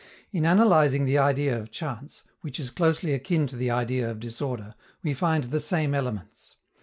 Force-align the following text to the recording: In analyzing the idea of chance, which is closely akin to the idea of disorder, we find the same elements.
In 0.31 0.47
analyzing 0.47 1.05
the 1.05 1.19
idea 1.19 1.55
of 1.59 1.69
chance, 1.69 2.23
which 2.41 2.59
is 2.59 2.71
closely 2.71 3.13
akin 3.13 3.45
to 3.45 3.55
the 3.55 3.69
idea 3.69 4.09
of 4.09 4.19
disorder, 4.19 4.73
we 5.03 5.13
find 5.13 5.43
the 5.43 5.59
same 5.59 5.93
elements. 5.93 6.55